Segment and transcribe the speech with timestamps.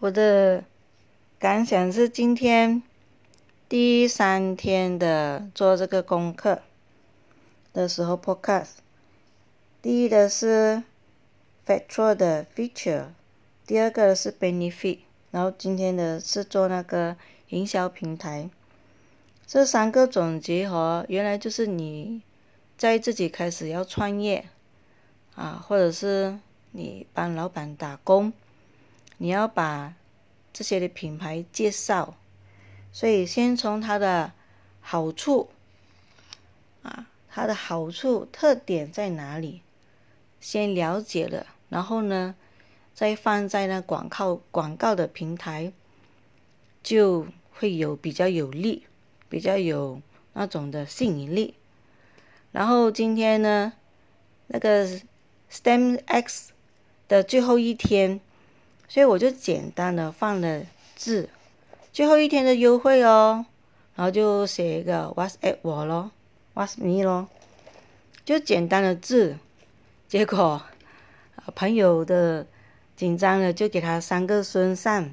[0.00, 0.62] 我的
[1.40, 2.84] 感想是今天
[3.68, 6.62] 第三天的做这个功课
[7.72, 8.74] 的时候，podcast
[9.82, 10.84] 第一的是
[11.66, 13.06] factor 的 feature，
[13.66, 15.00] 第二个是 benefit，
[15.32, 17.16] 然后今天的是做那个
[17.48, 18.48] 营销平台。
[19.48, 22.22] 这三个总结和原来就是你
[22.76, 24.46] 在自己开始要创业
[25.34, 26.38] 啊，或者是
[26.70, 28.32] 你帮老板打工。
[29.20, 29.94] 你要把
[30.52, 32.16] 这些的品牌介绍，
[32.92, 34.32] 所以先从它的
[34.80, 35.50] 好处
[36.82, 39.62] 啊，它的好处特点在哪里，
[40.40, 42.36] 先了解了，然后呢，
[42.94, 45.72] 再放在那广告广告的平台，
[46.82, 48.86] 就会有比较有利，
[49.28, 50.00] 比较有
[50.34, 51.54] 那种的吸引力。
[52.52, 53.72] 然后今天呢，
[54.46, 54.86] 那个
[55.50, 56.52] STEM X
[57.08, 58.20] 的最后一天。
[58.88, 60.62] 所以我就简单的放了
[60.96, 61.28] 字，
[61.92, 63.44] 最后一天的优惠哦，
[63.94, 66.10] 然后就写一个 What's at 我咯
[66.54, 67.28] ，What's me 咯，
[68.24, 69.36] 就简单的字，
[70.08, 70.62] 结果
[71.54, 72.46] 朋友的
[72.96, 75.12] 紧张了，就给他三个孙上，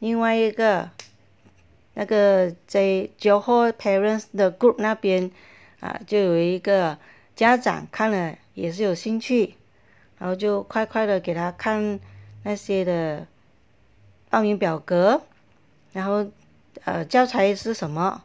[0.00, 0.90] 另外一个
[1.94, 5.30] 那个在 j o h o Parents 的 group 那边
[5.80, 6.98] 啊，就有一个
[7.34, 9.54] 家长看了也是有兴趣，
[10.18, 11.98] 然后就快快的给他看。
[12.44, 13.26] 那些的
[14.30, 15.22] 报名表格，
[15.92, 16.26] 然后
[16.84, 18.22] 呃教材是什么？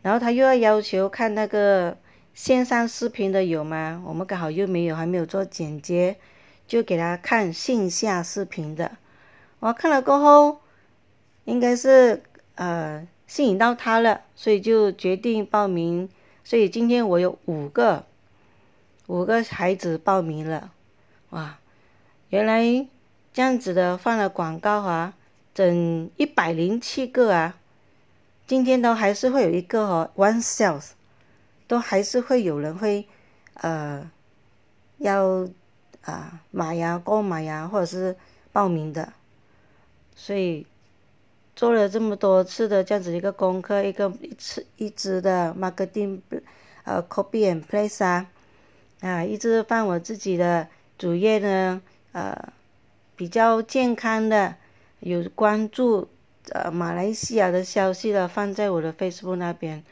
[0.00, 1.96] 然后他又要要求看那个
[2.32, 4.02] 线上视频的有吗？
[4.06, 6.16] 我们刚好又没有，还没有做剪接，
[6.66, 8.92] 就给他看线下视频的。
[9.58, 10.60] 我看了过后，
[11.44, 12.22] 应该是
[12.54, 16.08] 呃吸引到他了，所以就决定报名。
[16.44, 18.06] 所以今天我有五个
[19.08, 20.70] 五个孩子报名了，
[21.30, 21.58] 哇，
[22.30, 22.86] 原来。
[23.32, 25.14] 这样子的放了广告啊，
[25.54, 27.54] 整一百零七个啊，
[28.48, 30.90] 今天都还是会有一个哦，one sales，
[31.68, 33.06] 都还是会有人会
[33.54, 34.10] 呃
[34.96, 35.48] 要
[36.02, 38.16] 啊买呀、购买呀，或者是
[38.50, 39.12] 报名的，
[40.16, 40.66] 所以
[41.54, 46.20] 做了这么多次的这样子一个功课，一个一次一支的 marketing
[46.82, 48.26] 呃 copy and place 啊，
[49.00, 50.66] 啊，一直放我自己的
[50.96, 52.52] 主页呢，呃。
[53.18, 54.54] 比较健康的，
[55.00, 56.06] 有关注
[56.50, 59.82] 呃马来西亚的消息的，放在我的 Facebook 那边。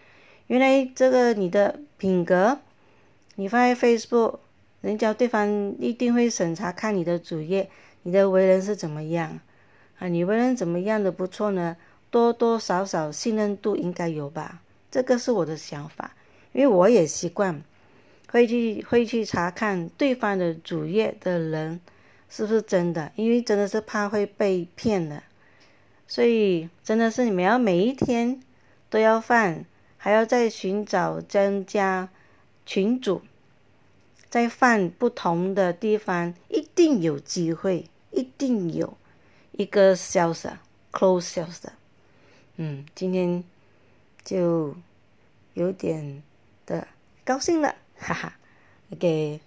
[0.47, 2.57] 原来这个你的品格，
[3.35, 4.39] 你放在 Facebook，
[4.81, 7.69] 人家对方一定会审查看你的主页，
[8.05, 9.41] 你的为人是怎么样
[9.99, 10.07] 啊？
[10.07, 11.77] 你为人怎么样的不错呢？
[12.13, 14.63] 多多少少信任度应该有吧？
[14.89, 16.15] 这个是我的想法，
[16.53, 17.61] 因为我也习惯
[18.31, 21.81] 会去会去查看对方的主页的人。
[22.29, 23.13] 是不是真的？
[23.17, 25.23] 因为真的是怕会被骗了，
[26.07, 28.41] 所以真的是你们要每一天
[28.91, 29.65] 都要放，
[29.97, 32.09] 还要再寻找增加
[32.65, 33.23] 群主，
[34.29, 38.97] 再放不同的地方，一定有机会，一定有
[39.53, 40.51] 一个 sales
[40.93, 41.63] close sales。
[42.57, 43.45] 嗯，今天
[44.25, 44.75] 就
[45.55, 46.23] 有点
[46.65, 46.89] 的
[47.25, 48.33] 高兴了，哈哈，
[48.99, 49.41] 给